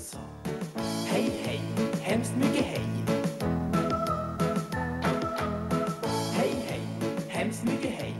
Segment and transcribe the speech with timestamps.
[0.00, 0.18] sa
[1.10, 1.60] Hej, hej,
[2.02, 2.84] hemskt mycket hej.
[6.36, 6.80] Hej, hej,
[7.28, 8.14] hemskt mycket hej.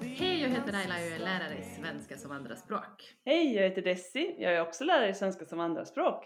[0.00, 3.14] Hej, jag heter Laila och jag är lärare i svenska som andraspråk.
[3.24, 4.36] Hej, jag heter Desi.
[4.38, 6.24] Jag är också lärare i svenska som andraspråk.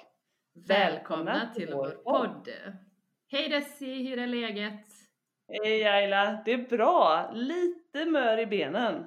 [0.69, 2.49] Välkomna till vår podd.
[3.29, 4.87] Hej Desi, hur är läget?
[5.49, 7.31] Hej Ayla, det är bra.
[7.35, 9.07] Lite mör i benen.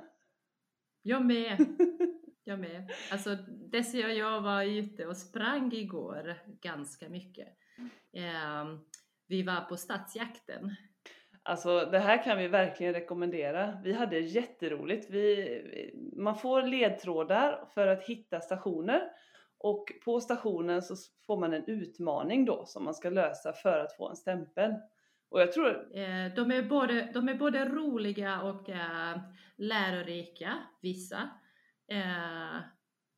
[1.07, 1.57] Jag med.
[2.43, 2.91] Jag med.
[3.11, 7.47] Alltså Desi och jag var ute och sprang igår ganska mycket.
[8.13, 8.79] Ehm,
[9.27, 10.75] vi var på stadsjakten.
[11.43, 13.81] Alltså det här kan vi verkligen rekommendera.
[13.83, 15.09] Vi hade jätteroligt.
[15.09, 19.01] Vi, man får ledtrådar för att hitta stationer
[19.57, 20.95] och på stationen så
[21.27, 24.73] får man en utmaning då som man ska lösa för att få en stämpel.
[25.35, 29.17] Och jag tror, Eh, De är både, de är både roliga och eh,
[29.57, 31.29] lärorika, vissa.
[31.91, 32.57] Eh,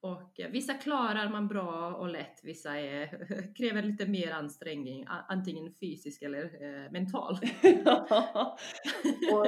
[0.01, 3.07] Och vissa klarar man bra och lätt, vissa är,
[3.57, 7.33] kräver lite mer ansträngning, antingen fysisk eller eh, mental.
[9.33, 9.45] och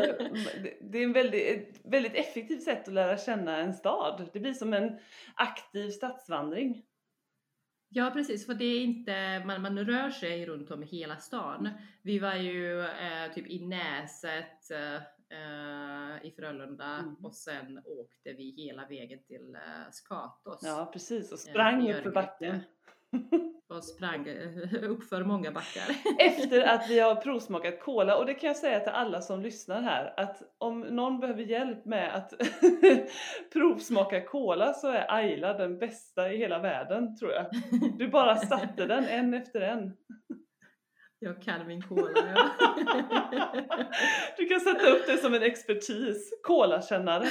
[0.63, 4.29] det- det är en väldigt, ett väldigt effektivt sätt att lära känna en stad.
[4.33, 4.99] Det blir som en
[5.35, 6.83] aktiv stadsvandring.
[7.91, 11.69] Ja precis, för det är inte, man, man rör sig runt om hela stan.
[12.01, 14.95] Vi var ju eh, typ i Näset eh,
[15.39, 17.15] eh, i Frölunda Mm.
[17.25, 20.61] och sen åkte vi hela vägen till eh, Skatås.
[20.63, 22.59] Ja precis, och Ja, sprang det upp för backen.
[23.69, 25.95] och sprang eh, upp för många backar.
[26.19, 29.81] Efter att vi har provsmakat cola och det kan jag säga till alla som lyssnar
[29.81, 32.33] här att om någon behöver hjälp med att
[33.53, 37.45] provsmaka cola så är Ayla den bästa i hela världen tror jag.
[37.97, 39.93] Du bara satte den en efter en.
[41.19, 42.09] Jag kan min cola.
[42.15, 42.49] Ja.
[44.37, 47.27] Du kan sätta upp det som en expertis, colakännare.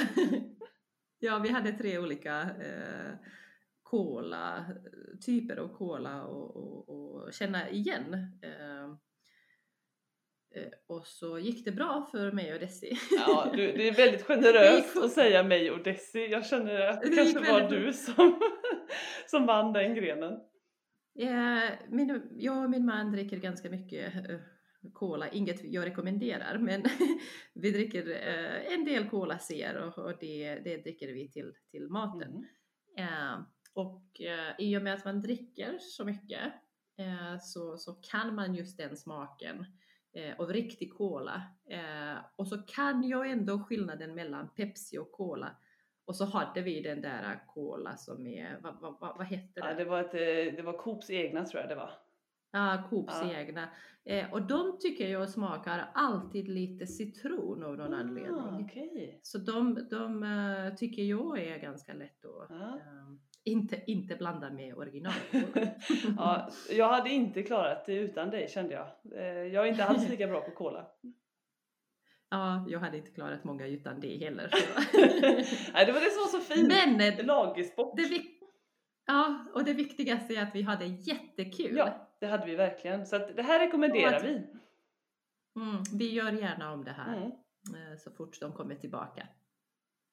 [1.19, 3.13] ja, vi hade tre olika eh,
[3.89, 4.65] cola,
[5.25, 8.13] typer av cola och, och, och känna igen.
[8.41, 8.83] Eh,
[10.55, 12.97] eh, och så gick det bra för mig och Desi.
[13.11, 15.03] Ja, du, det är väldigt gick generöst fort.
[15.03, 16.27] att säga mig och Desi.
[16.27, 18.39] Jag känner att det Det kanske gick var väldigt du som,
[19.27, 20.33] som vann den grenen.
[21.19, 24.39] Eh, min, jag och min man dricker ganska mycket eh,
[24.93, 26.83] cola, inget jag rekommenderar, men
[27.53, 31.89] vi dricker eh, en del cola ser och, och det, det dricker vi till, till
[31.89, 32.45] maten.
[32.97, 33.07] Mm.
[33.07, 33.39] Eh,
[33.79, 36.53] och eh, i och med att man dricker så mycket
[36.97, 39.65] eh, så, så kan man just den smaken
[40.13, 41.41] eh, av riktig cola.
[41.69, 45.57] Eh, och så kan jag ändå skillnaden mellan Pepsi och cola.
[46.05, 49.67] Och så hade vi den där cola som är, vad, vad, vad, vad hette Ja,
[49.67, 49.73] det?
[49.73, 51.91] det, var ett, eh, det var Coops egna tror jag det var.
[52.51, 53.33] Ja, Coops Ja.
[53.33, 53.69] egna.
[54.05, 58.65] Eh, och de tycker jag smakar alltid lite citron av någon Ah, anledning.
[58.65, 59.19] okej.
[59.23, 62.75] Så de, de eh, tycker jag är ganska lätt att Ja.
[62.75, 63.13] eh,
[63.51, 65.13] inte, inte blanda med original.
[66.17, 68.87] Ja, jag hade inte klarat det utan dig kände jag.
[69.21, 70.87] Eh, Jag är inte alls lika bra på cola.
[72.29, 74.49] ja, jag hade inte klarat många utan det heller.
[75.73, 76.67] Nej, det var det som var så fint.
[76.67, 77.97] Men eh, Lagsport.
[77.97, 78.21] det,
[79.05, 81.77] ja, och det viktigaste är att vi hade jättekul.
[81.77, 83.05] Ja, det hade vi verkligen.
[83.05, 84.47] Så det här rekommenderar att- vi.
[85.55, 87.17] Mm, vi gör gärna om det här.
[87.17, 87.91] Mm.
[87.91, 89.27] eh, så fort de kommer tillbaka.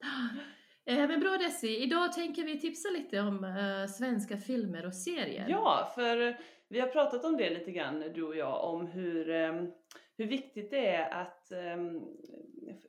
[0.87, 5.45] Eh, Men bra Desi, idag tänker vi tipsa lite om eh, svenska filmer och serier.
[5.49, 6.37] Ja, för
[6.69, 9.71] vi har pratat om det lite grann du och jag om hur, em,
[10.17, 12.01] hur viktigt det är att em,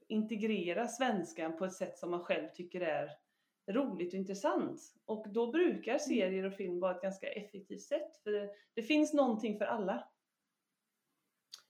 [0.09, 3.11] integrera svenskan på ett sätt som man själv tycker är
[3.71, 4.81] roligt och intressant.
[5.07, 9.15] Och då brukar serier och film vara ett ganska effektivt sätt för det, det finns
[9.15, 10.05] någonting för alla.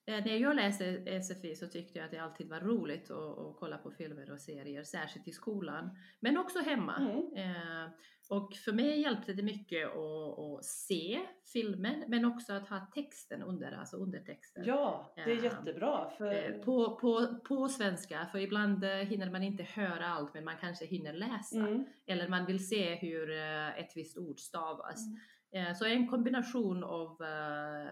[0.09, 0.85] Eh, När jag läste
[1.23, 4.41] SFI så tyckte jag att det alltid var roligt att, att kolla på filmer och
[4.41, 6.97] serier, särskilt i skolan, men också hemma.
[6.97, 7.33] Mm.
[7.57, 7.91] Eh,
[8.31, 11.21] och för mig hjälpte det mycket att, att se
[11.53, 14.65] filmen, men också att ha texten under, alltså undertexten.
[14.67, 15.43] Ja, det är Ja.
[15.43, 16.05] jättebra.
[16.05, 20.45] Eh, För, På, på, på svenska, för ibland eh, hinner man inte höra allt men
[20.45, 21.59] man kanske hinner läsa.
[21.59, 25.01] mm, Eller man vill se hur eh, ett visst ord stavas.
[25.07, 25.67] Mm.
[25.67, 27.91] Eh, Så en kombination av eh,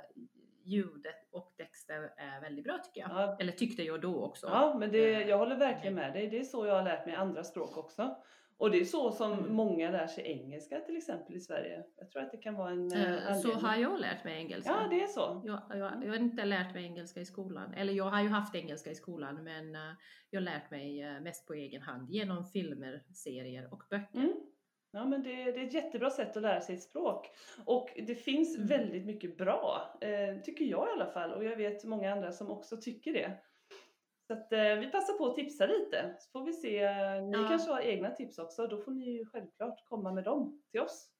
[0.66, 3.10] ljudet och texten är väldigt bra tycker jag.
[3.10, 3.36] Ja.
[3.40, 4.46] Eller tyckte jag då också.
[4.46, 6.26] ja, men det, Eh, jag håller verkligen med dig.
[6.28, 8.16] Det är så jag har lärt mig andra språk också.
[8.58, 9.52] Och det är så som Mm.
[9.54, 11.84] många lär sig engelska till exempel i Sverige.
[11.96, 13.64] Jag tror att det kan vara en eh, Eh, Så anledning.
[13.64, 14.70] har jag lärt mig engelska.
[14.82, 15.42] Ja, det är så.
[15.44, 17.74] Jag, jag, jag har inte lärt mig engelska i skolan.
[17.74, 19.72] Eller jag har ju haft engelska i skolan men
[20.30, 24.18] jag har lärt mig mest på egen hand genom filmer, serier och böcker.
[24.20, 24.32] Mm.
[24.96, 27.30] Ja, men det, det är ett jättebra sätt att lära sig ett språk.
[27.64, 28.68] Och det finns Mm.
[28.68, 31.32] väldigt mycket bra, eh, tycker jag i alla fall.
[31.32, 33.38] Och jag vet många andra som också tycker det.
[34.26, 36.90] Så att, eh, vi passar på att tipsa lite, så får vi se.
[37.20, 37.48] Ni Ja.
[37.48, 41.10] kanske har egna tips också, då får ni ju självklart komma med dem till oss.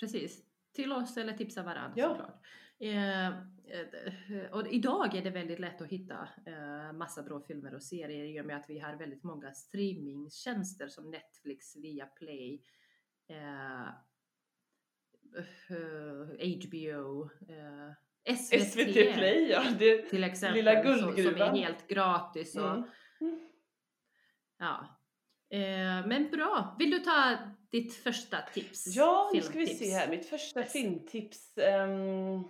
[0.00, 0.42] Precis.
[0.74, 2.08] Till oss eller tipsa varandra Ja.
[2.08, 2.46] såklart.
[2.78, 7.82] Eh, eh, och idag är det väldigt lätt att hitta eh, massa bra filmer och
[7.82, 12.62] serier i och med att vi har väldigt många streamingtjänster som Netflix, Viaplay,
[13.28, 13.88] eh,
[15.70, 19.64] eh, HBO, eh, SVT, SVT Play, ja.
[19.78, 21.56] Det, till exempel Lilla så, som guldgruvan.
[21.56, 22.56] är helt gratis.
[22.56, 22.70] Och,
[23.20, 23.40] mm.
[24.58, 24.98] ja.
[25.50, 27.38] eh, men bra, vill du ta
[27.72, 28.86] ditt första tips?
[28.96, 30.08] Ja, nu ska vi se här.
[30.08, 30.72] Mitt första Yes.
[30.72, 31.58] filmtips.
[31.58, 32.44] ehm,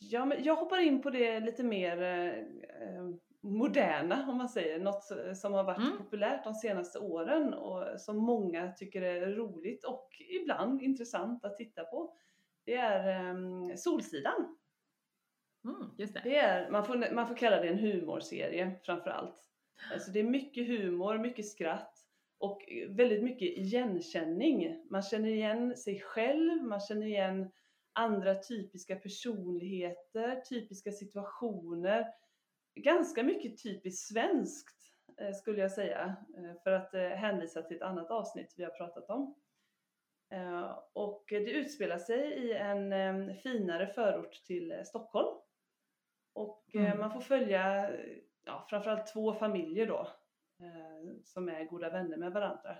[0.00, 3.10] ja, men jag hoppar in på det lite mer eh, eh,
[3.44, 4.78] moderna, om man säger.
[4.78, 5.04] Något
[5.36, 5.98] som har varit Mm.
[5.98, 10.08] populärt de senaste åren och som många tycker är roligt och
[10.42, 12.14] ibland intressant att titta på.
[12.64, 14.56] Det är ehm, Solsidan.
[15.64, 16.20] Mm, just det.
[16.24, 19.40] Det är, man, får, man får kalla det en humorserie framför allt.
[19.92, 21.98] Alltså det är mycket humor, mycket skratt
[22.38, 24.82] och väldigt mycket igenkänning.
[24.90, 27.50] Man känner igen sig själv, man känner igen
[27.92, 32.06] andra typiska personligheter, typiska situationer.
[32.74, 34.76] Ganska mycket typiskt svenskt
[35.20, 38.70] eh, skulle jag säga, eh, för att eh, hänvisa till ett annat avsnitt vi har
[38.70, 39.34] pratat om.
[40.92, 45.38] Och det utspelar sig i en finare förort till Stockholm.
[46.32, 46.98] Och Mm.
[46.98, 47.90] man får följa
[48.44, 50.08] ja, framförallt två familjer då
[51.24, 52.76] som är goda vänner med varandra.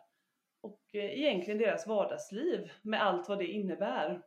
[0.60, 4.22] Och egentligen deras vardagsliv med allt vad det innebär.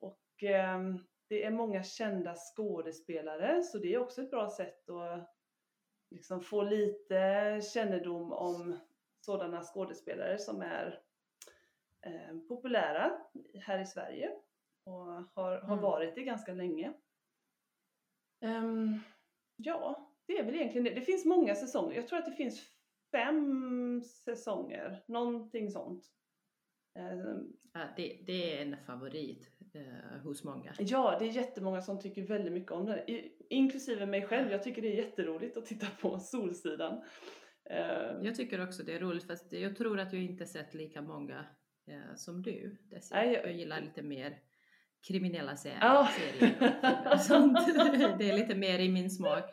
[0.00, 0.78] Och eh,
[1.28, 5.36] det är många kända skådespelare så det är också ett bra sätt att
[6.10, 8.78] liksom få lite kännedom om
[9.20, 11.02] sådana skådespelare som är
[12.06, 13.20] eh, populära
[13.60, 14.30] här i Sverige
[14.84, 14.94] och
[15.34, 15.80] har, har Mm.
[15.80, 16.92] varit det ganska länge.
[18.40, 18.98] Ehm,
[19.56, 20.94] ja, det är väl egentligen det.
[20.94, 21.96] Det finns många säsonger.
[21.96, 22.60] Jag tror att det finns
[23.10, 26.04] fem säsonger, någonting sånt.
[26.96, 27.52] Ehm,
[27.96, 30.72] det, det är en favorit eh, hos många.
[30.78, 33.10] ja, det är jättemånga som tycker väldigt mycket om det.
[33.10, 34.50] I- Inklusive mig själv.
[34.50, 37.02] Jag tycker det är jätteroligt att titta på Solsidan.
[37.70, 41.02] Ehm, Jag tycker också det är roligt fast jag tror att jag inte sett lika
[41.02, 41.46] många
[41.88, 42.76] eh, som du.
[43.12, 43.52] Nej, jag- jag...
[43.52, 44.38] gillar lite mer
[45.08, 45.78] kriminella serier.
[45.82, 46.08] Ja.
[46.16, 46.74] serier
[47.12, 47.58] och sånt.
[48.18, 49.44] det är lite mer i min smak.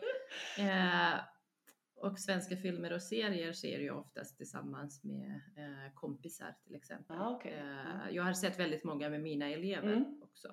[2.03, 7.17] Och svenska filmer och serier ser jag oftast tillsammans med eh, kompisar till exempel.
[7.19, 7.53] Ah, okej.
[7.53, 10.21] Eh, jag har sett väldigt många med mina elever Mm.
[10.23, 10.47] också.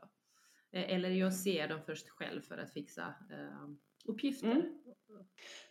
[0.72, 3.68] Eh, eller jag ser dem först själv för att fixa eh,
[4.04, 4.50] uppgifter.
[4.50, 4.72] Mm.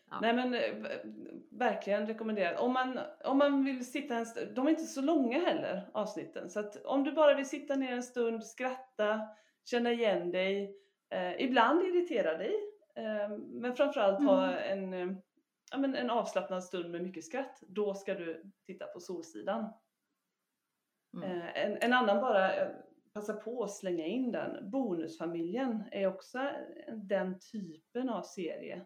[0.10, 0.20] Ja.
[0.22, 0.52] Nej men
[1.52, 2.60] verkligen rekommenderat.
[2.60, 6.50] Om man, om man vill sitta en stund, de är inte så långa heller avsnitten.
[6.50, 9.22] Så att om du bara vill sitta ner en stund, skratta,
[9.66, 10.76] känna igen dig,
[11.10, 12.54] eh, ibland irritera dig.
[12.96, 15.22] Eh, men framförallt ha en,
[15.72, 17.60] ja, men en avslappnad stund med mycket skratt.
[17.68, 19.74] Då ska du titta på Solsidan.
[21.14, 21.32] Mm.
[21.32, 22.72] Eh, en, en annan bara, eh,
[23.14, 24.70] passa på att slänga in den.
[24.72, 28.86] Bonusfamiljen är också en- den typen av serie.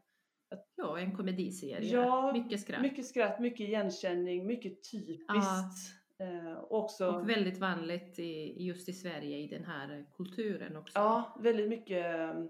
[0.76, 1.90] Ja, en komediserie.
[1.94, 2.82] Ja, mycket skratt.
[2.82, 5.94] Mycket skratt, mycket igenkänning, mycket typiskt.
[6.20, 11.00] Eh, och också, Och väldigt vanligt i, just i Sverige i den här kulturen också.
[11.00, 12.44] ja, väldigt mycket, eh,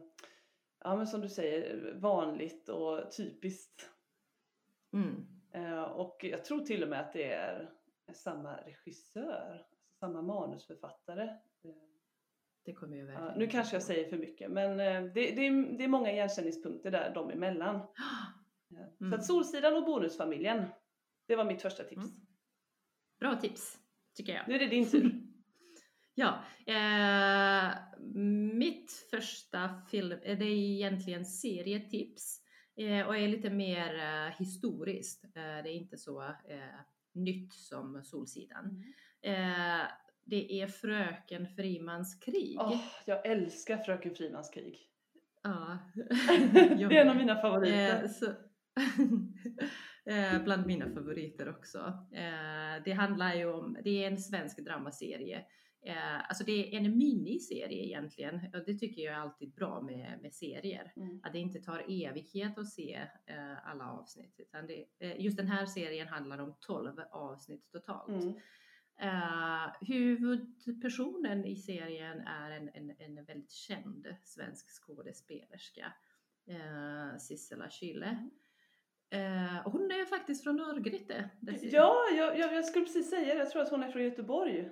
[0.83, 3.89] ja men som du säger, vanligt och typiskt.
[4.93, 5.25] Mm.
[5.51, 7.69] Eh, och jag tror till och med att det är
[8.13, 11.29] samma regissör, alltså samma manusförfattare.
[12.65, 15.47] Det kommer ja, verkligen nu inte kanske jag säger för mycket, men eh, det, det,
[15.47, 17.75] är, det är många igenkänningspunkter där de emellan.
[18.75, 19.19] Eh, Så Mm.
[19.19, 20.65] att Solsidan och Bonusfamiljen,
[21.27, 22.05] det var mitt första tips.
[22.05, 22.25] Mm.
[23.19, 23.79] Bra tips,
[24.15, 24.47] tycker jag.
[24.47, 25.21] Nu är det din tur.
[26.15, 27.73] Ja, eh,
[28.53, 32.42] mitt första film, det är egentligen serietips
[33.07, 35.23] och är lite mer eh, historiskt.
[35.23, 36.79] Eh, det är inte så eh,
[37.13, 38.83] nytt som Solsidan.
[39.21, 39.87] Eh,
[40.25, 42.57] det är Fröken Frimans krig.
[42.59, 44.89] Åh, jag älskar Fröken Frimans krig.
[45.43, 45.77] Ja.
[46.53, 48.03] det är en av mina favoriter.
[48.03, 48.25] Eh, så,
[50.11, 51.79] eh, bland mina favoriter också.
[52.11, 55.45] Eh, det handlar ju om, det är en svensk dramaserie.
[55.85, 58.35] Eh, alltså det är en miniserie egentligen.
[58.53, 60.93] Och det tycker jag är alltid bra med, med serier.
[60.95, 61.19] Mm.
[61.23, 64.35] Att det inte tar evighet att se eh, alla avsnitt.
[64.37, 68.23] Utan det, eh, just den här serien handlar om 12 avsnitt totalt.
[68.23, 68.35] Mm.
[68.99, 75.93] Eh, huvudpersonen i serien är en, en, en väldigt känd svensk skådespelerska,
[76.49, 78.03] uh, Sissela Kyle.
[79.09, 81.29] Eh, och hon är faktiskt från Örgryte.
[81.71, 83.39] Ja, jag, jag, jag skulle precis säga det.
[83.39, 84.69] Jag tror att hon är från Göteborg.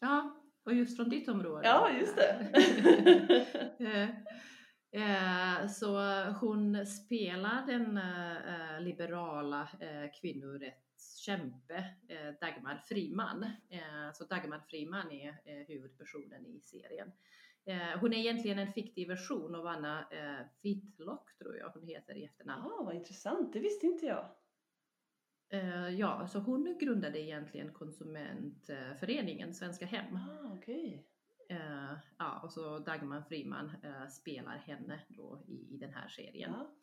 [0.00, 1.68] Ja, och just från ditt område.
[1.68, 3.46] Ja, just det.
[3.78, 4.08] Eh,
[4.96, 5.98] Eh, så
[6.40, 9.68] hon spelar den eh, liberala
[10.20, 11.84] kvinnorättskämpe
[12.40, 13.46] Dagmar Friman.
[14.14, 17.12] Så Dagmar Friman är huvudpersonen i serien.
[18.00, 20.08] Hon är egentligen en fiktiv version av Anna
[20.62, 22.62] Whitlock tror jag hon heter i efternamn.
[22.64, 23.52] Ja, vad intressant.
[23.52, 24.28] Det visste inte jag.
[25.48, 30.16] Eh, ja, så hon grundade egentligen konsumentföreningen Svenska Hem.
[30.16, 31.06] Ah, okej.
[31.50, 36.52] Eh, ja, och så Dagmar Friman eh, spelar henne då i, i den här serien.
[36.52, 36.76] Ja.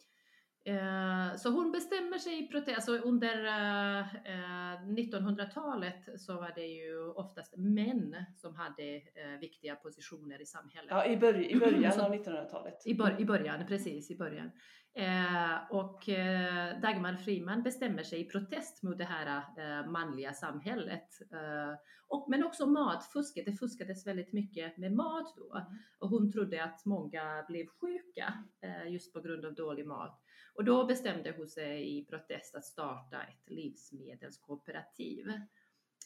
[0.65, 6.65] Eh, så hon bestämmer sig i protest, alltså under eh, eh, 1900-talet så var det
[6.67, 10.89] ju oftast män som hade eh, viktiga positioner i samhället.
[10.89, 12.81] ja, i, börj- i början av 1900-talet.
[12.85, 14.51] I, bör- I början, precis i början.
[14.95, 21.07] Eh, och eh, Dagmar Friman bestämmer sig i protest mot det här eh, manliga samhället.
[21.31, 21.75] Eh,
[22.07, 25.55] och, men också matfusket, det fuskades väldigt mycket med mat då.
[25.57, 25.67] Mm.
[25.99, 30.22] Och hon trodde att många blev sjuka eh, just på grund av dålig mat.
[30.53, 35.27] Och då bestämde hon sig i protest att starta ett livsmedelskooperativ.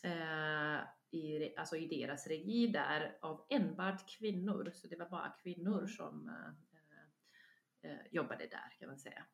[0.04, 0.80] Eh,
[1.12, 4.72] i, alltså i deras regi där av enbart kvinnor.
[4.74, 9.26] Så det var bara kvinnor som eh, eh, jobbade där kan man säga.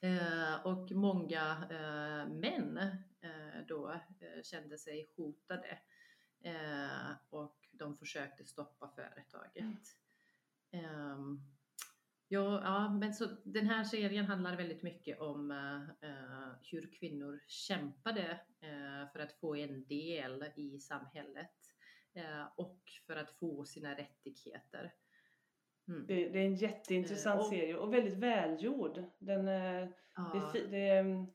[0.00, 2.80] Eh, och många eh, män
[3.68, 4.00] då
[4.42, 5.78] kände sig hotade
[7.30, 9.96] och de försökte stoppa företaget.
[10.72, 11.40] Mm.
[12.32, 18.40] Ja, ja, men så den här serien handlar väldigt mycket om eh, hur kvinnor kämpade
[18.60, 21.54] eh, för att få en del i samhället
[22.14, 24.92] eh, och för att få sina rättigheter.
[25.88, 26.06] Mm.
[26.06, 29.02] Det, det är en jätteintressant och- serie och väldigt välgjord.
[29.18, 30.50] Den, det Ja.
[30.54, 31.26] fi- det, är,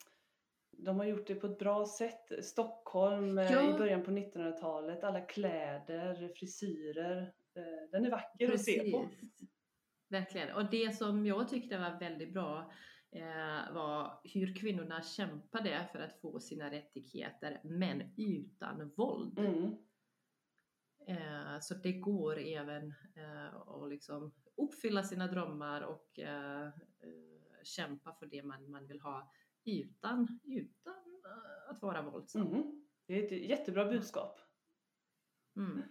[0.71, 2.45] de har gjort det på ett bra sätt.
[2.45, 3.75] Stockholm Ja.
[3.75, 7.33] i början på 1900-talet, alla kläder, frisyrer.
[7.91, 9.09] Den är vacker att se på.
[10.09, 10.55] Verkligen.
[10.55, 12.71] Och det som jag tyckte var väldigt bra
[13.11, 19.39] eh, var hur kvinnorna kämpade för att få sina rättigheter, men utan våld.
[19.39, 19.75] Mm.
[21.07, 28.13] Eh, så det går även eh, att liksom uppfylla sina drömmar och eh, eh, kämpa
[28.13, 29.31] för det man, man vill ha
[29.65, 32.47] utan, utan eh, att vara våldsam.
[32.47, 32.85] Mm.
[33.07, 34.39] Det är ett jättebra budskap.
[35.55, 35.81] Mm.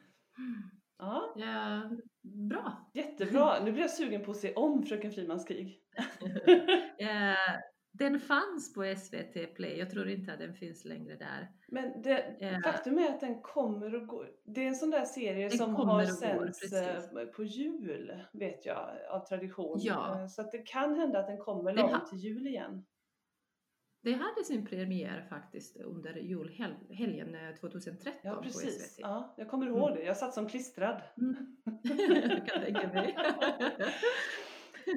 [0.98, 1.90] Ja, Ja,
[2.22, 2.90] bra!
[2.94, 3.64] jättebra.
[3.64, 5.80] Nu blir jag sugen på att se om Fröken Frimans krig.
[6.98, 7.60] Eh,
[7.92, 11.48] den fanns på SVT Play, jag tror inte att den finns längre där.
[11.68, 12.60] Men det, Ja.
[12.64, 14.30] faktum är att den kommer och går.
[14.44, 18.90] Det är en sån där serie som har går, sänds eh, på jul, vet jag,
[19.10, 19.78] av tradition.
[19.80, 20.20] Ja.
[20.20, 22.84] Eh, Så att det kan hända att den kommer lagom ha- till jul igen.
[24.04, 28.82] Det hade sin premiär faktiskt under julhelgen eh, 2013 Ja, på precis.
[28.94, 29.00] SVT.
[29.00, 30.02] Ja, jag kommer ihåg det.
[30.02, 31.02] Jag satt som klistrad.
[31.18, 31.56] Mm.
[31.82, 33.16] jag kan tänka mig.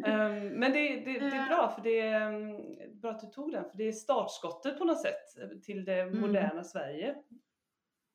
[0.05, 1.47] Ehm, men det, det, det är Eh.
[1.47, 2.61] bra, för det är mm,
[3.01, 5.99] bra att du tog den, för det är startskottet på något sätt eh, till det
[6.01, 6.19] Mm.
[6.21, 7.15] moderna Sverige.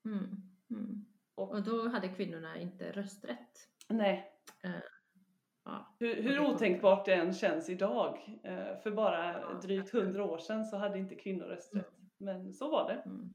[0.04, 0.18] Mm.
[0.70, 1.04] Mm.
[1.34, 3.68] Och- Och då hade kvinnorna inte rösträtt.
[3.88, 4.32] Nej,
[5.64, 5.94] Ja.
[5.98, 8.38] hur, hur otänkbart det än känns idag.
[8.44, 11.92] Eh, För bara drygt hundra år sedan så hade inte kvinnor rösträtt.
[12.18, 13.02] Men så var det.
[13.10, 13.34] Mm.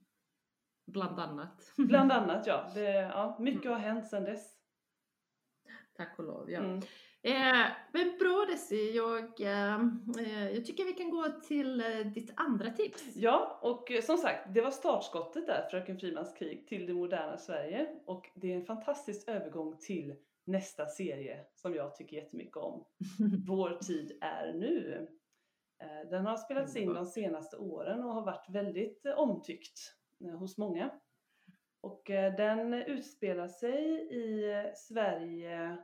[0.88, 1.74] Bland annat.
[1.78, 2.72] Bland annat ja.
[2.74, 4.58] Det, ja mycket har hänt sedan dess.
[5.98, 6.52] Tack och lov.
[6.52, 6.60] Ja.
[6.60, 6.82] Mm.
[7.22, 9.76] Eh, men bra Desi, jag, eh,
[10.20, 13.16] eh, jag tycker vi kan gå till eh, ditt andra tips.
[13.16, 17.38] Ja, och eh, som sagt, det var startskottet där, Fröken Frimans krig, till det moderna
[17.38, 17.88] Sverige.
[18.06, 20.16] Och det är en fantastisk övergång till
[20.48, 22.86] nästa serie som jag tycker jättemycket om.
[23.48, 25.08] Vår tid är nu.
[25.84, 29.80] Eh, Den har spelats in de senaste åren och har varit väldigt eh, omtyckt
[30.26, 31.00] eh, hos många.
[31.82, 32.02] Och
[32.38, 35.78] den utspelar sig i Sverige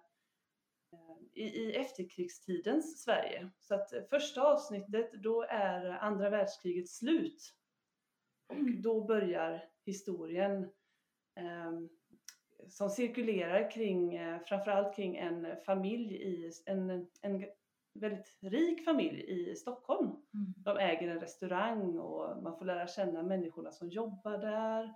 [1.34, 3.50] i, i efterkrigstidens Sverige.
[3.60, 7.54] Så att första avsnittet då är andra världskriget slut.
[8.48, 8.82] Och Mm.
[8.82, 10.70] då börjar historien
[11.36, 11.90] ehm,
[12.70, 16.90] som cirkulerar kring, eh, framförallt kring en familj i, en,
[17.22, 17.46] en
[18.00, 20.08] väldigt rik familj i Stockholm.
[20.08, 20.54] Mm.
[20.58, 24.94] De äger en restaurang och man får lära känna människorna som jobbar där.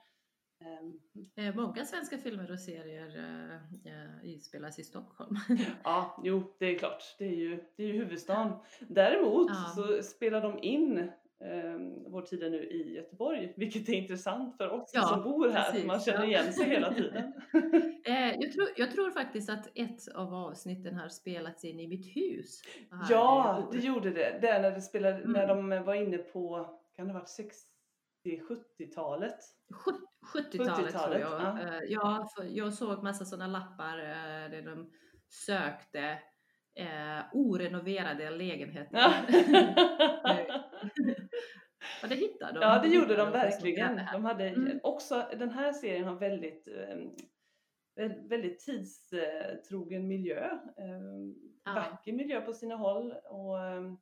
[0.65, 0.99] Ehm,
[1.35, 5.35] Eh, Många svenska filmer och serier eh, eh, utspelas i Stockholm.
[5.83, 7.03] Ja, jo, det är klart.
[7.19, 8.51] Det är ju, det är ju huvudstaden.
[8.87, 9.71] Däremot Ja.
[9.75, 11.11] så spelar de in
[11.43, 11.77] eh,
[12.07, 15.71] Vår tid är nu i Göteborg, vilket är intressant för oss Ja, som bor här.
[15.71, 17.33] precis, Man känner igen sig hela tiden.
[18.07, 22.15] Eh, jag, tror, jag tror faktiskt att ett av avsnitten har spelats in i mitt
[22.15, 22.61] hus.
[23.09, 24.37] ja, det gjorde det.
[24.41, 25.31] Det är när, det spelade, Mm.
[25.31, 27.29] när de var inne på, kan det ha varit
[28.25, 29.37] 60-70-talet?
[29.73, 30.01] Sjut-
[30.33, 31.31] 70-talet tror 70-talet, jag.
[31.41, 31.59] ja.
[31.61, 34.91] Eh, ja, för jag såg massa sådana lappar eh, där de
[35.29, 36.19] sökte
[36.77, 38.97] eh, orenoverade lägenheter.
[42.03, 42.61] Och det hittade de.
[42.61, 43.95] ja, det gjorde de hittade verkligen.
[43.95, 44.13] det här.
[44.13, 44.79] De hade Mm.
[44.83, 46.97] också, den här serien har väldigt, eh,
[47.99, 50.45] vä- väldigt tidstrogen miljö.
[50.77, 50.99] Eh,
[51.65, 51.73] Ja.
[51.73, 53.11] Vacker miljö på sina håll.
[53.11, 53.93] Och, eh,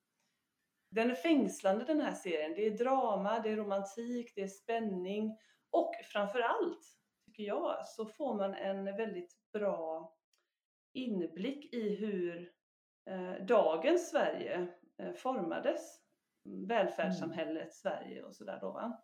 [0.91, 2.53] den är fängslande den här serien.
[2.55, 5.37] Det är drama, det är romantik, det är spänning
[5.71, 6.81] och framför allt,
[7.25, 10.13] tycker jag, så får man en väldigt bra
[10.93, 12.51] inblick i hur
[13.47, 16.01] dagens Sverige eh, formades.
[16.67, 19.01] Välfärdssamhället Sverige och sådär då va.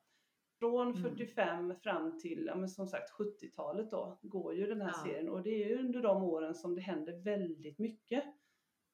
[0.60, 1.04] Från Mm.
[1.04, 5.04] 45 fram till, ja, men som sagt 70-talet då, går ju den här Ja.
[5.04, 8.24] serien och det är ju under de åren som det händer väldigt mycket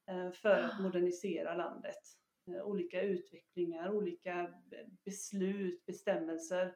[0.10, 0.82] eh, för att Ah.
[0.84, 2.00] modernisera landet.
[2.48, 6.76] Eh, Olika utvecklingar, olika be- beslut, bestämmelser,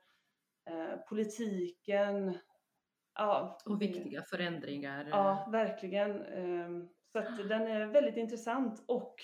[0.69, 2.37] eh, politiken.
[3.13, 5.07] Ja, Och viktiga förändringar.
[5.09, 6.21] Ja, verkligen.
[7.11, 9.15] Så att den är väldigt intressant och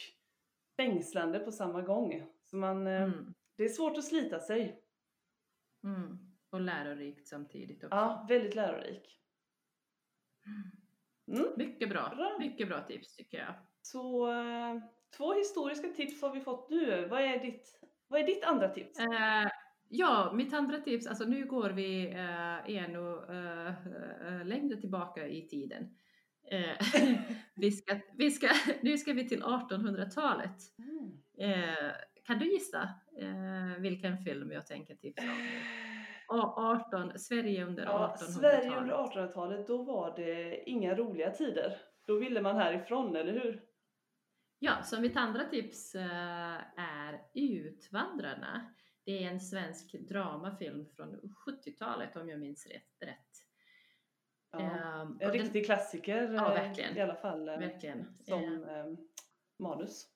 [0.77, 2.23] fängslande på samma gång.
[2.45, 3.33] Så man, eh, Mm.
[3.55, 4.81] Det är svårt att slita sig.
[5.83, 6.17] Mm.
[6.49, 7.95] Och lärorikt samtidigt också.
[7.95, 9.21] Ja, väldigt lärorik.
[11.27, 11.47] Mm.
[11.57, 12.13] Mycket bra.
[12.15, 12.37] Bra.
[12.39, 13.53] Mycket bra tips tycker jag.
[13.81, 14.79] Så eh,
[15.17, 17.07] två historiska tips har vi fått nu.
[17.07, 18.99] Vad är ditt, vad är ditt andra tips?
[18.99, 19.49] Eh,
[19.89, 25.97] ja, mitt andra tips, alltså nu går vi eh, ännu eh, längre tillbaka i tiden.
[26.51, 26.77] Eh,
[27.55, 28.47] vi ska, vi ska,
[28.81, 30.55] nu ska vi till 1800-talet.
[30.79, 31.11] Mm.
[31.51, 31.91] Eh,
[32.23, 32.81] kan du gissa
[33.19, 35.37] eh, vilken film jag tänker tipsa om?
[35.37, 35.61] nu?
[36.29, 36.53] A-
[36.91, 38.33] 18, Sverige under Ja, 1800-talet.
[38.33, 41.77] Sverige under 1800-talet, då var det inga roliga tider.
[42.07, 43.61] Då ville man härifrån, eller hur?
[44.59, 48.73] Ja, så mitt andra tips eh, är Utvandrarna.
[49.05, 51.15] Det är en svensk dramafilm från
[51.47, 52.67] 70-talet om jag minns
[52.99, 53.46] rätt.
[54.59, 55.01] Ja.
[55.01, 56.97] Ehm, och En den- riktig klassiker Ja, eh, verkligen.
[56.97, 58.13] i alla fall eh, Verkligen.
[58.25, 58.85] som eh,
[59.59, 60.07] manus.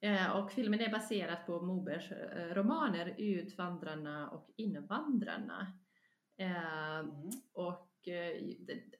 [0.00, 5.72] Eh, och filmen är baserad på Mobers eh, romaner Utvandrarna och Invandrarna.
[6.38, 7.30] Eh, Mm.
[7.52, 7.84] och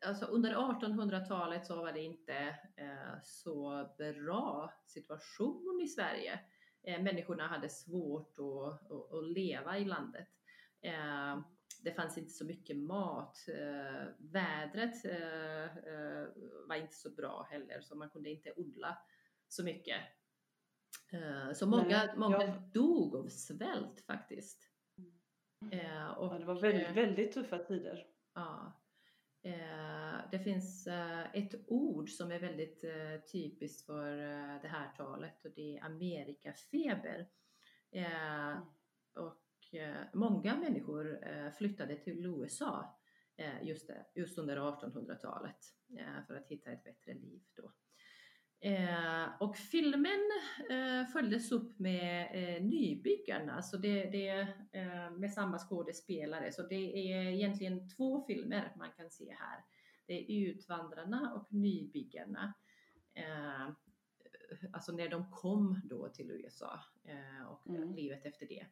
[0.07, 2.57] alltså under 1800-talet så var det inte
[3.23, 6.41] så bra situation i Sverige.
[6.83, 10.29] Människorna hade svårt att, att, att leva i landet.
[11.79, 13.49] Eh, det fanns inte så mycket mat.
[13.49, 16.29] Eh, vädret eh, eh,
[16.69, 18.99] var inte så bra heller så man kunde inte odla
[19.49, 20.01] så mycket.
[21.13, 22.71] Eh, så många, Nej, många ja.
[22.75, 24.71] dog av svält faktiskt.
[25.73, 28.07] Eh, och, Ja, det var väldigt, eh, väldigt tuffa tider.
[28.35, 28.83] Ja.
[29.43, 34.93] Eh, det finns eh, ett ord som är väldigt eh, typiskt för eh, det här
[34.97, 37.29] talet och det är Amerikafeber.
[37.91, 38.59] Eh,
[39.15, 39.48] och eh,
[40.15, 42.99] många människor eh, flyttade till USA
[43.37, 45.57] eh, just, det, just under 1800-talet
[45.99, 47.73] eh, för att hitta ett bättre liv då.
[48.61, 50.31] Eh, och filmen
[50.71, 54.29] eh, följdes upp med eh, Nybyggarna, så det, det
[54.73, 56.53] eh, med samma skådespelare.
[56.53, 59.65] Så det är egentligen två filmer man kan se här.
[60.07, 62.55] Det är Utvandrarna och Nybyggarna.
[63.15, 63.69] Eh,
[64.73, 67.95] alltså när de kom då till USA eh, och Mm.
[67.95, 68.67] livet efter det.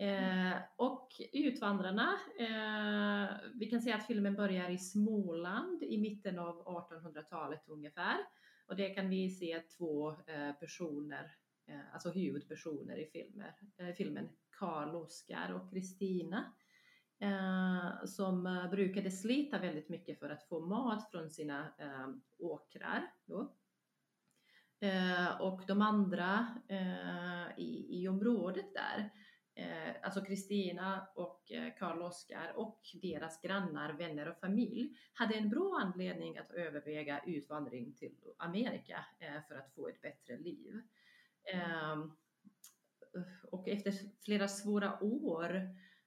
[0.00, 6.64] Eh, och Utvandrarna, eh, vi kan säga att filmen börjar i Småland i mitten av
[6.64, 8.16] 1800-talet ungefär.
[8.66, 11.36] Och det kan vi se två eh, personer,
[11.66, 16.52] eh, alltså huvudpersoner i filmer, eh, filmen, Karl Oskar och Kristina,
[17.18, 22.08] eh, som eh, brukade slita väldigt mycket för att få mat från sina eh,
[22.38, 23.12] åkrar.
[23.24, 23.54] Då.
[24.80, 29.29] Eh, och de andra eh, i, i området där, eh,
[29.60, 35.50] Eh, alltså Kristina och eh, Karl Oskar och deras grannar, vänner och familj hade en
[35.50, 40.82] bra anledning att överväga utvandring till Amerika eh, för att få ett bättre liv.
[41.44, 42.04] Eh,
[43.42, 43.92] och efter
[44.24, 45.54] flera svåra år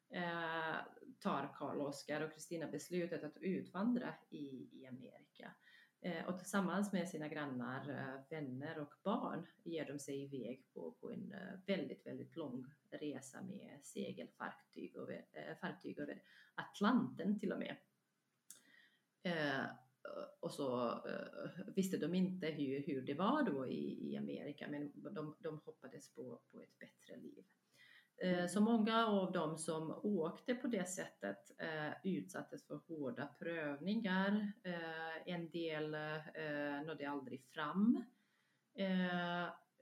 [0.10, 0.76] eh,
[1.20, 5.23] tar Karl Oskar och Kristina beslutet att utvandra i, i Amerika.
[6.06, 10.92] Eh, och tillsammans med sina grannar, eh, vänner och barn ger de sig iväg på,
[10.92, 16.22] på en eh, väldigt, väldigt lång resa med segelfartyg över, eh, fartyg över
[16.56, 17.76] Atlanten till och med.
[19.24, 19.66] Eh,
[20.40, 24.92] och så eh, visste de inte hur, hur det var då i, i Amerika, men
[24.96, 27.46] de, de hoppades på, på ett bättre liv.
[28.24, 34.54] Eh, Så många av dem som åkte på det sättet eh, utsattes för hårda prövningar.
[34.64, 35.96] Eh, en del
[36.86, 38.04] nådde aldrig fram.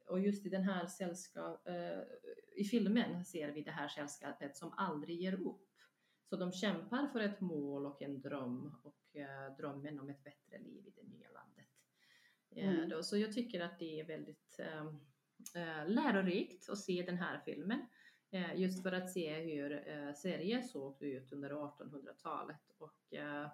[0.08, 1.68] Och just i den här sällskap,
[2.56, 5.70] i filmen ser vi det här sällskapet som aldrig ger upp.
[6.30, 9.18] Så de kämpar för ett mål och en dröm och
[9.58, 11.68] drömmen om ett bättre liv i det nya landet.
[12.56, 13.04] Mm.
[13.04, 14.60] så jag tycker att det är väldigt
[15.86, 17.88] lärorikt att se den här filmen.
[18.34, 23.50] Eh, just för att se hur eh, Sverige såg ut under 1800-talet och eh,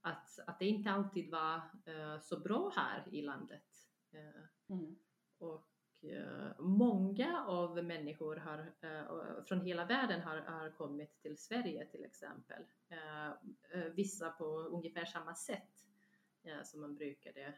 [0.00, 1.60] att, att det inte alltid var
[2.20, 3.62] så bra här i landet.
[4.68, 4.96] Mm.
[5.38, 5.66] och
[6.58, 8.72] många av människor har,
[9.44, 12.62] från hela världen har, har kommit till Sverige till exempel.
[13.94, 15.86] Vissa på ungefär samma sätt
[16.64, 17.54] som man brukade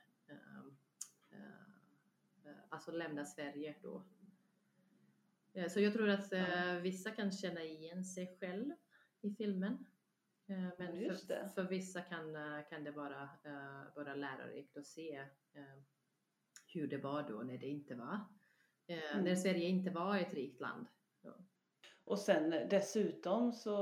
[2.68, 4.02] alltså lämna Sverige då.
[5.54, 8.70] Eh, Så jag tror att eh, vissa kan känna igen sig själv
[9.20, 9.86] i filmen.
[10.48, 12.34] Eh, Men för, för vissa kan,
[12.70, 13.28] kan det vara,
[13.96, 15.24] vara lärorikt att se
[16.74, 18.18] hur det var då när det inte var.
[18.86, 19.24] Mm.
[19.24, 20.86] När Sverige inte var ett rikt land.
[22.04, 23.74] Och sen dessutom så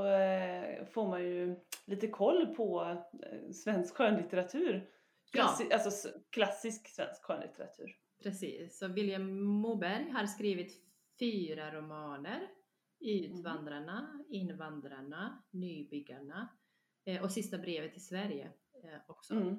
[0.90, 2.96] får man ju lite koll på
[3.54, 4.90] svensk skönlitteratur.
[5.33, 5.42] Ja.
[5.42, 7.96] Klassi- Alltså s- klassisk svensk skönlitteratur.
[8.22, 10.83] Precis, så William Moberg har skrivit
[11.20, 12.48] fyra romaner.
[13.00, 16.48] Utvandrarna, Invandrarna, Nybyggarna
[17.04, 18.52] eh, och Sista brevet till Sverige
[18.85, 19.35] eh, också.
[19.35, 19.56] Mm.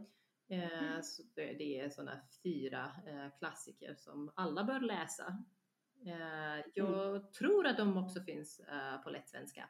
[0.49, 2.91] Eh, så det, är sådana fyra
[3.39, 5.43] klassiker som alla bör läsa.
[6.73, 8.61] Jag tror att de också finns
[9.03, 9.69] på lättsvenska.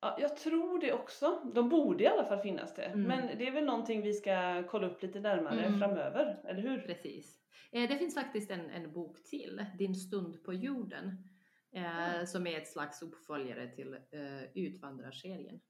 [0.00, 1.50] Ja, jag tror det också.
[1.54, 2.84] De borde i alla fall finnas det.
[2.84, 3.02] Mm.
[3.02, 5.78] Men det är väl någonting vi ska kolla upp lite närmare Mm.
[5.78, 6.80] framöver, eller hur?
[6.80, 7.37] Precis.
[7.72, 11.28] Eh, det finns faktiskt en, en bok till, Din stund på jorden,
[11.70, 12.26] Ja.
[12.26, 15.60] som är ett slags uppföljare till eh, Utvandrarserien.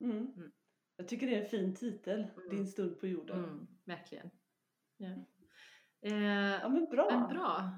[0.00, 0.16] Mm.
[0.16, 0.52] Mm.
[0.96, 2.56] Jag tycker det är en fin titel, Mm.
[2.56, 3.44] Din stund på jorden.
[3.44, 4.30] Mm, verkligen.
[4.96, 5.08] Ja.
[6.00, 7.08] Ja men bra.
[7.10, 7.70] men bra.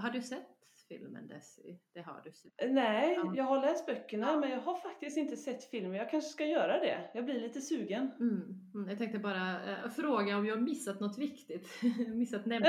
[0.00, 0.49] Har du sett
[0.90, 1.78] filmen Desi?
[1.94, 2.52] Det har du sett.
[2.72, 3.32] Nej, Ja.
[3.36, 5.92] jag har läst böckerna men jag har faktiskt inte sett filmen.
[5.94, 7.10] Jag kanske ska göra det.
[7.14, 8.10] Jag blir lite sugen.
[8.20, 8.70] Mm.
[8.74, 11.68] Mm, jag tänkte bara eh, fråga om jag har missat något viktigt.
[12.14, 12.68] missat nämna.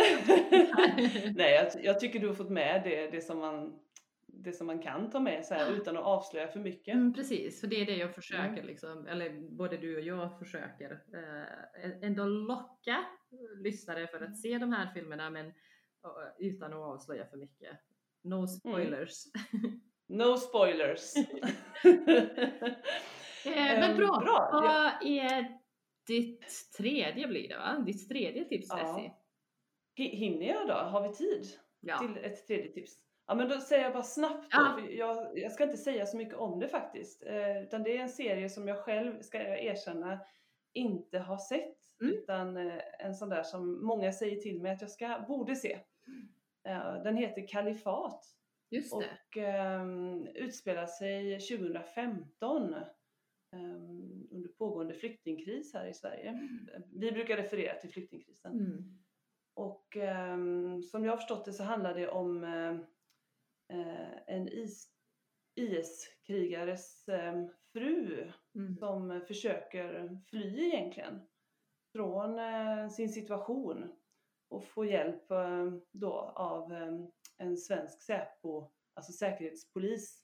[1.35, 3.79] Nej, jag, jag tycker du har fått med det, det, som man,
[4.27, 6.93] det som man kan ta med så här, utan att avslöja för mycket.
[6.95, 8.65] Mm, precis, för det är det jag försöker, Mm.
[8.65, 12.97] liksom, eller både du och jag försöker eh, ändå locka
[13.63, 15.53] lyssnare för att se de här filmerna men eh,
[16.39, 17.77] utan att avslöja för mycket.
[18.29, 19.23] No spoilers.
[20.07, 21.13] No spoilers.
[23.45, 25.57] Men Ehm, bra, bra, vad är
[26.07, 27.83] ditt tredje blir det va?
[27.85, 28.79] Ditt tredje tips Ja.
[28.79, 29.11] Jessie?
[29.97, 30.73] Hi- Hinner jag då?
[30.73, 31.45] Har vi tid
[31.79, 31.97] Ja.
[31.97, 32.91] till ett tredje tips?
[33.27, 34.77] Ja men då säger jag bara snabbt då, Ja.
[34.79, 37.23] för jag, jag ska inte säga så mycket om det faktiskt.
[37.23, 40.19] Eh, utan det är en serie som jag själv, ska jag erkänna,
[40.73, 41.77] inte har sett.
[42.01, 42.13] Mm.
[42.13, 45.79] Utan eh, en sån där som många säger till mig att jag ska, borde se.
[46.63, 48.25] Eh, den heter Kalifat
[48.91, 52.73] och ehm, utspelar sig 2015
[53.55, 56.49] ehm, under pågående flyktingkris här i Sverige.
[56.93, 58.51] Vi brukar referera till flyktingkrisen.
[58.51, 58.99] Mm.
[59.53, 62.75] Och ehm, som jag har förstått det så handlar det om eh,
[64.27, 64.91] en is,
[65.55, 68.75] IS-krigares ehm, fru Mm.
[68.75, 71.19] som försöker fly egentligen
[71.91, 73.91] från eh, sin situation
[74.51, 76.93] och få hjälp eh, då av eh,
[77.37, 80.23] en svensk Säpo, alltså säkerhetspolis.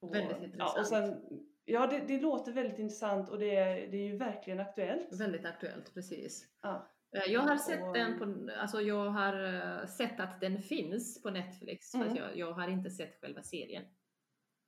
[0.00, 0.78] Och- Väldigt Ja, intressant.
[0.78, 1.24] och sen,
[1.64, 5.20] ja det, det låter väldigt intressant och det, är- det är ju verkligen aktuellt.
[5.20, 6.48] Väldigt aktuellt, precis.
[6.62, 6.86] Ja.
[7.16, 11.30] Eh, Jag har sett den på, alltså jag har eh, sett att den finns på
[11.30, 12.06] Netflix, Mm.
[12.08, 13.84] fast jag, jag har inte sett själva serien.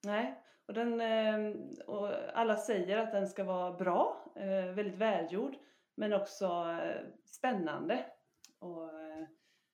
[0.05, 5.55] Nej, och, den, eh, och alla säger att den ska vara bra, eh, väldigt välgjord,
[5.99, 8.05] men också eh, spännande.
[8.59, 9.27] Och, eh,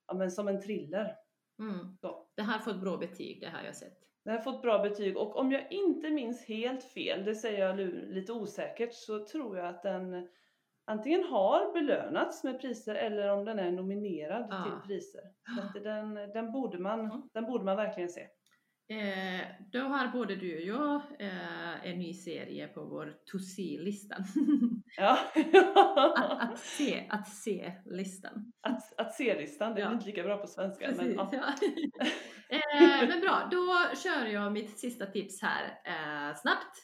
[0.06, 1.16] ja, men som en thriller.
[1.58, 1.96] Mm.
[2.36, 3.98] Det har fått bra betyg, det har jag sett.
[4.24, 7.76] Den har fått bra betyg och om jag inte minns helt fel, det säger jag
[7.76, 10.28] lu- lite osäkert, så tror jag att den
[10.86, 14.64] antingen har belönats med priser eller om den är nominerad Ah.
[14.64, 15.22] till priser.
[15.72, 17.22] Så den, den, borde man, Mm.
[17.34, 18.28] den borde man verkligen se.
[18.88, 24.24] Eh, då har både du och jag eh, en ny serie på vår to see-listan.
[24.96, 25.18] Ja.
[26.16, 28.52] att, att se, att se-listan.
[28.60, 29.92] Att, att se-listan, det är Ja.
[29.92, 30.86] inte lika bra på svenska.
[30.86, 31.30] Men, Precis, ja.
[31.32, 31.54] ja.
[33.02, 36.76] eh, men bra, då kör jag mitt sista tips här eh, snabbt.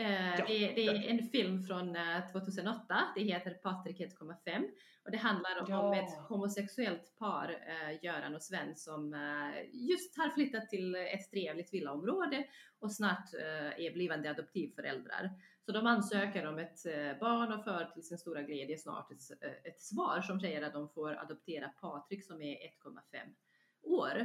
[0.00, 2.96] Eh, Ja, det, det är en film från eh, 2008.
[3.14, 4.68] Det heter Patrik 1,5
[5.04, 5.96] och det handlar om Ja.
[5.96, 11.74] ett homosexuellt par, eh, Göran och Sven, som eh, just har flyttat till ett trevligt
[11.74, 12.44] villaområde
[12.78, 15.30] och snart eh, är blivande adoptivföräldrar.
[15.66, 19.42] Så de ansöker om ett eh, barn och får till sin stora glädje snart ett,
[19.44, 23.34] eh, ett svar som säger att de får adoptera Patrik som är 1,5
[23.82, 24.16] år.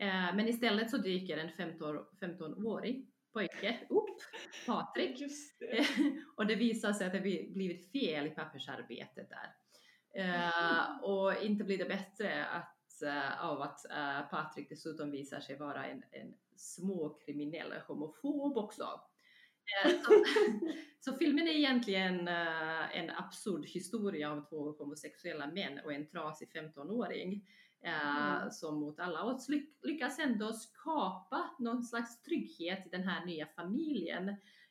[0.00, 4.16] Eh, Men istället så dyker en 15 15-årig pojke upp,
[4.66, 5.18] Patrik,
[5.58, 5.86] det.
[6.36, 9.54] och det visar sig att det bli- blivit fel i pappersarbetet där.
[10.14, 15.58] Eh, och inte blir det bättre att, eh, av att eh, Patrik dessutom visar sig
[15.58, 19.00] vara en, en småkriminell homofob också.
[19.84, 20.24] Eh, så,
[21.00, 26.48] så filmen är egentligen eh, en absurd historia om två homosexuella män och en trasig
[26.54, 27.40] 15-åring eh,
[27.82, 28.50] Mm.
[28.50, 33.46] som mot alla odds ly- lyckas ändå skapa någon slags trygghet i den här nya
[33.46, 34.28] familjen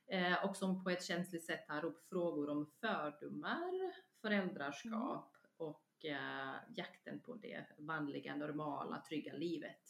[0.07, 6.53] eh, och som på ett känsligt sätt tar upp frågor om fördomar, föräldraskap och eh,
[6.75, 9.81] jakten på det vanliga, normala, trygga livet.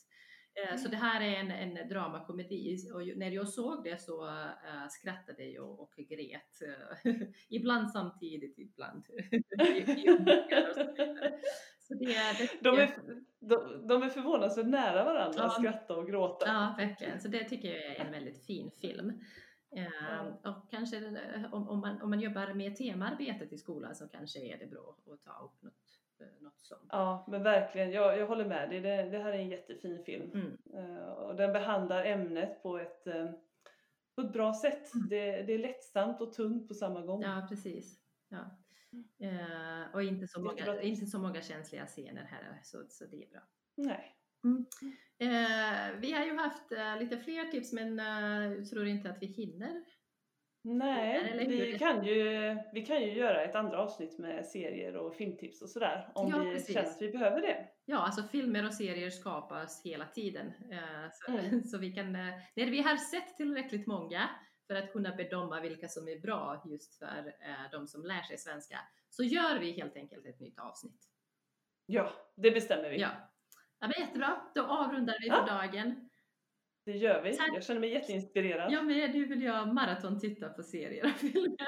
[0.53, 4.87] Eh, Så det här är en, en dramakomedi och när jag såg det så eh,
[4.89, 6.61] skrattade jag och grät.
[6.61, 7.13] eh,
[7.49, 9.05] ibland samtidigt, ibland
[11.87, 12.89] så det, det, De är,
[13.39, 15.49] de, de är förvånansvärt nära varandra, Ja.
[15.49, 16.45] skratta och gråta.
[16.47, 17.19] Ja, verkligen.
[17.19, 19.09] Så det tycker jag är en väldigt fin film.
[19.75, 20.51] Eh, Ja.
[20.51, 20.97] Och kanske
[21.51, 24.97] om, om, man, om man jobbar med temaarbetet i skolan så kanske är det bra
[25.13, 25.73] att ta upp något,
[26.19, 26.85] eh, något sånt.
[26.89, 27.91] Ja, men verkligen.
[27.91, 28.79] Jag, jag håller med dig.
[28.81, 30.31] Det, det här är en jättefin film.
[30.33, 30.57] Mm.
[30.95, 33.29] Eh, och den behandlar ämnet på ett, eh,
[34.15, 34.93] på ett bra sätt.
[34.93, 35.07] Mm.
[35.09, 37.21] Det, det är lättsamt och tungt på samma gång.
[37.21, 37.99] Ja, precis.
[38.29, 38.57] Ja.
[39.23, 43.29] Eh, och inte så, många, inte så många känsliga scener här, så, så det är
[43.29, 43.41] bra.
[43.77, 44.13] Nej.
[45.19, 49.21] Eh, vi har ju haft eh, lite fler tips men eh, jag tror inte att
[49.21, 49.83] vi hinner.
[50.63, 55.61] Nej, vi kan, ju, vi kan ju göra ett andra avsnitt med serier och filmtips
[55.61, 56.11] och sådär.
[56.15, 56.73] Om Ja, vi precis.
[56.75, 57.67] känner att vi behöver det.
[57.85, 60.47] Ja, alltså filmer och serier skapas hela tiden.
[60.71, 61.63] Eh, så, Mm.
[61.63, 64.29] så vi kan, eh, när vi har sett tillräckligt många
[64.67, 68.37] för att kunna bedöma vilka som är bra just för eh, de som lär sig
[68.37, 71.09] svenska, så gör vi helt enkelt ett nytt avsnitt.
[71.85, 72.99] Ja, det bestämmer vi.
[73.01, 73.09] Ja,
[73.79, 74.41] ja men jättebra.
[74.55, 75.35] Då avrundar vi Ja.
[75.45, 76.09] för dagen.
[76.85, 77.37] Det gör vi.
[77.37, 77.49] Tack.
[77.55, 78.71] Jag känner mig jätteinspirerad.
[78.71, 81.67] Ja, men nu vill jag maraton titta på serier och filmer.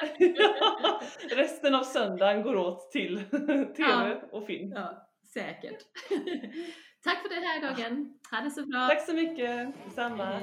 [1.36, 4.22] Resten av söndagen går åt till TV Ja.
[4.32, 4.72] och film.
[4.72, 5.78] Ja, säkert.
[7.04, 8.20] Tack för den här gången.
[8.32, 8.88] Ha det så bra.
[8.88, 9.74] Tack så mycket.
[9.86, 10.40] Detsamma.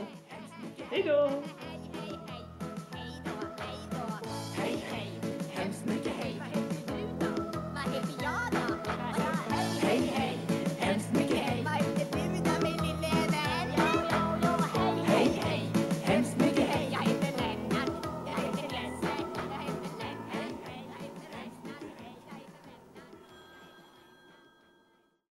[0.91, 1.43] Hej då!